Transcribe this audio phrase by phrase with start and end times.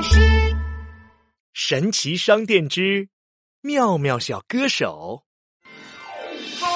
[0.00, 0.18] 巴士。
[1.52, 3.10] 神奇商店之
[3.60, 5.24] 妙妙小歌手。
[6.58, 6.66] 嘿，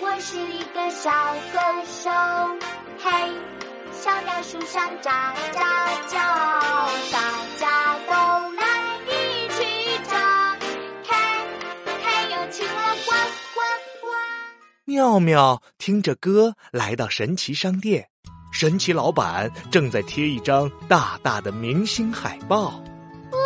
[0.00, 1.10] 我是一个小
[1.52, 2.08] 歌手。
[2.98, 3.10] 嘿，
[3.92, 6.20] 小鸟树上喳喳叫，
[7.10, 8.12] 大家都
[8.54, 8.62] 来
[9.08, 9.64] 一起
[10.08, 10.56] 唱。
[11.04, 11.18] 看，
[12.00, 13.10] 看有青蛙呱
[13.54, 13.60] 呱
[14.02, 14.06] 呱。
[14.84, 18.08] 妙妙听着歌来到神奇商店，
[18.50, 22.82] 神奇老板正在贴一张大大的明星海报。
[23.32, 23.38] 哇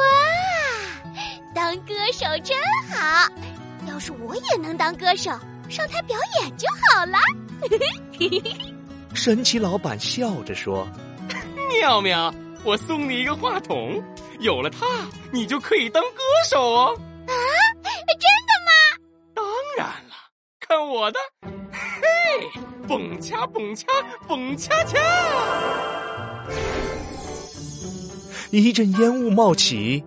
[1.55, 2.57] 当歌手真
[2.93, 3.29] 好，
[3.89, 5.31] 要是我也能当歌手，
[5.69, 7.19] 上台表演就好了。
[9.15, 10.87] 神奇老板笑着说
[11.69, 14.01] 妙妙，我送你一个话筒，
[14.39, 14.87] 有了它，
[15.33, 16.97] 你就可以当歌手哦。
[17.27, 17.33] 啊
[18.07, 18.73] 真的吗？
[19.35, 19.45] 当
[19.77, 20.15] 然了，
[20.61, 21.19] 看我的，
[21.73, 22.51] 嘿，
[22.91, 23.87] 蹦恰蹦恰
[24.27, 24.99] 蹦恰恰。
[28.51, 30.05] ：“一阵烟雾冒起，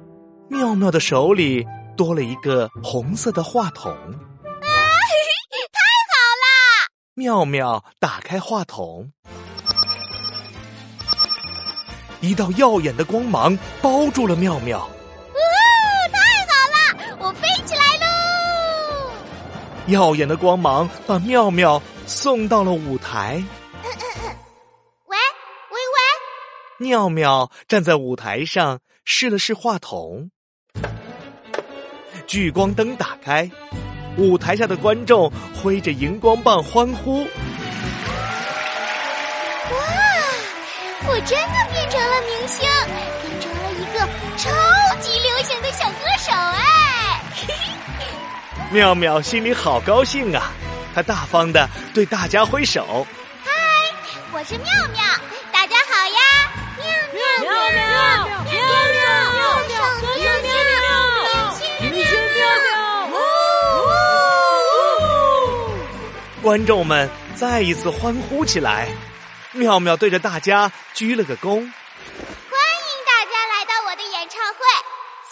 [0.49, 3.89] 妙妙的手里多了一个红色的话筒。
[3.89, 3.95] 啊，
[5.71, 5.79] 太
[6.11, 9.09] 好啦妙妙打开话筒，
[12.19, 14.79] 一道耀眼的光芒包住了妙妙。
[14.79, 15.39] 哦，
[16.11, 18.07] 太好了，我飞起来喽！
[19.87, 23.43] 耀眼的光芒把妙妙送到了舞台。
[23.83, 25.17] 喂
[25.69, 30.31] 喂喂，妙妙站在舞台上，试了试话筒，
[32.27, 33.49] 聚光灯打开，
[34.17, 37.23] 舞台下的观众挥着荧光棒欢呼。
[37.23, 37.27] 哇
[41.05, 42.69] 我真的变成了明星，
[43.21, 43.99] 变成了一个
[44.37, 44.49] 超
[44.99, 47.21] 级流行的小歌手哎！
[48.71, 50.51] 妙妙心里好高兴啊，
[50.93, 53.07] 她大方的对大家挥手。
[53.43, 53.51] 嗨
[54.31, 55.03] 我是妙妙，
[55.51, 56.19] 大家好呀！
[56.77, 57.89] 妙妙妙妙
[58.43, 58.53] 妙
[58.91, 59.01] 妙
[59.33, 60.85] 妙妙妙
[61.81, 63.17] 明星妙妙
[66.41, 68.89] 观众们再一次欢呼起来。
[69.53, 71.49] 妙妙对着大家鞠了个躬。
[71.49, 71.71] 欢迎
[73.07, 74.59] 大家来到我的演唱会。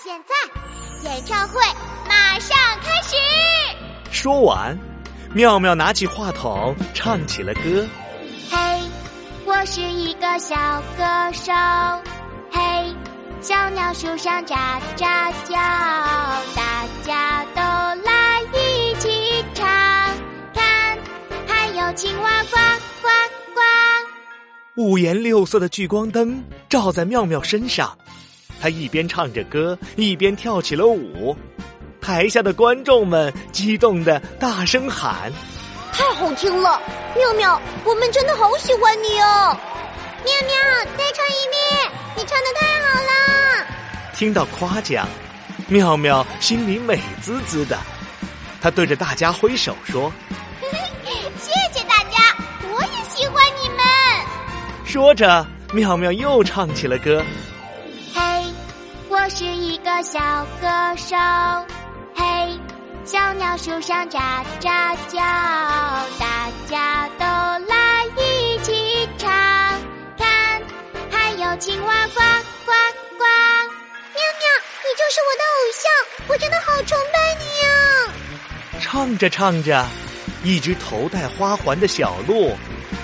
[0.04, 1.62] 现在，演唱会
[2.08, 3.16] 马上开始。
[4.12, 4.78] 说完，
[5.34, 7.88] 妙妙拿起话筒唱起了歌。
[8.50, 8.58] 嘿，
[9.46, 10.56] 我是一个小
[10.98, 11.54] 歌手。
[12.52, 12.94] 嘿，
[13.40, 14.58] 小鸟树上喳
[14.98, 15.56] 喳叫，
[16.54, 17.62] 大家都
[18.04, 19.10] 来一起
[19.54, 19.66] 唱。
[20.54, 20.98] 看，
[21.48, 22.58] 还有青蛙呱
[23.02, 23.08] 呱
[23.54, 23.62] 呱。
[24.76, 27.98] 五颜六色的聚光灯照在妙妙身上，
[28.60, 31.38] 她一边唱着歌，一边跳起了舞。
[32.02, 35.32] 台下的观众们激动的大声喊
[35.94, 36.82] 太好听了，
[37.16, 39.56] 妙妙，我们真的好喜欢你哦！
[40.24, 40.56] 妙妙，
[40.98, 43.68] 再唱一遍，你唱的太好了
[44.16, 45.08] ！：“听到夸奖，
[45.68, 47.78] 妙妙心里美滋滋的。”
[48.62, 50.12] 她对着大家挥手说
[51.38, 52.36] 谢谢大家，
[52.74, 53.78] 我也喜欢你们。
[54.86, 57.24] 说着，妙妙又唱起了歌。
[58.14, 58.22] 嘿，
[59.10, 60.20] 我是一个小
[60.62, 61.16] 歌手。
[63.12, 65.20] 嘿，小鸟树上喳喳叫，
[66.18, 67.26] 大家都
[67.68, 69.30] 来一起唱。
[70.18, 70.62] 看，
[71.12, 72.14] 还有青蛙呱
[72.66, 72.72] 呱
[73.18, 73.24] 呱。
[74.14, 74.48] 喵喵，
[74.82, 75.92] 你就是我的偶像，
[76.30, 77.70] 我真的好崇拜你啊！
[78.80, 79.86] 唱着唱着，
[80.44, 82.56] 一只头戴花环的小鹿，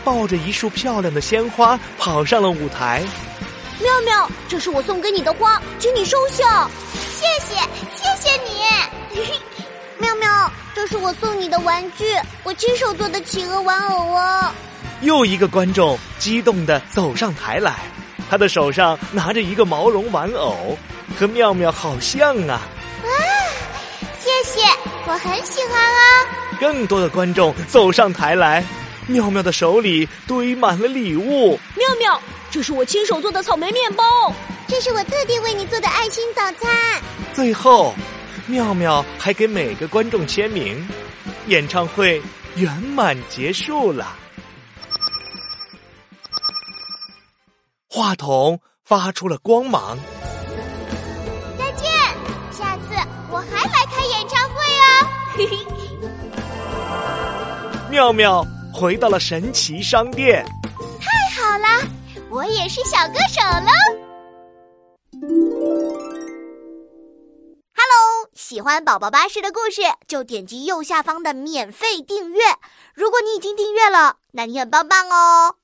[0.05, 3.03] 抱着一束漂亮的鲜花跑上了舞台。
[3.81, 6.69] 妙妙，这是我送给你的花，请你收下。
[6.93, 7.55] 谢谢，
[7.93, 9.56] 谢谢你。
[10.07, 12.05] 妙妙，这是我送你的玩具，
[12.43, 14.49] 我亲手做的企鹅玩偶哦。
[15.01, 17.75] 又一个观众激动的走上台来，
[18.29, 20.77] 他的手上拿着一个毛绒玩偶，
[21.19, 22.61] 和妙妙好像啊！
[24.21, 24.61] 谢谢，
[25.05, 26.27] 我很喜欢哦。
[26.57, 28.63] 更多的观众走上台来，
[29.07, 31.59] 妙妙的手里堆满了礼物。
[31.75, 34.05] 妙妙，这是我亲手做的草莓面包。
[34.69, 37.01] 这是我特地为你做的爱心早餐。
[37.33, 37.93] 最后，
[38.47, 40.87] 妙妙还给每个观众签名。
[41.47, 42.21] 演唱会
[42.55, 44.15] 圆满结束了。
[47.89, 49.97] 话筒发出了光芒，
[51.57, 51.89] 再见，
[52.51, 52.95] 下次
[53.31, 55.07] 我还来开演唱会哦。
[55.35, 55.57] 嘿嘿。
[57.89, 60.45] 妙妙回到了神奇商店。
[60.99, 61.87] 太好了，
[62.29, 64.06] 我也是小歌手喽。
[68.37, 72.39] 喜欢宝宝巴士的故事，就点击右下方的免费订阅。
[72.93, 75.55] 如果你已经订阅了，那你很棒棒哦。